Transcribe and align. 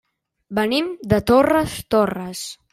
Venim 0.59 0.87
de 1.13 1.21
Torres 1.33 1.79
Torres. 1.97 2.45